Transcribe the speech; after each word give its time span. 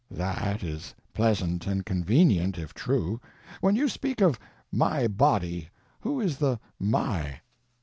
That 0.09 0.63
is 0.63 0.95
pleasant 1.13 1.67
and 1.67 1.85
convenient, 1.85 2.57
if 2.57 2.73
true. 2.73 3.21
When 3.59 3.75
you 3.75 3.87
speak 3.87 4.19
of 4.19 4.39
"my 4.71 5.07
body" 5.07 5.69
who 5.99 6.19
is 6.19 6.37
the 6.39 6.59
"my"? 6.79 7.41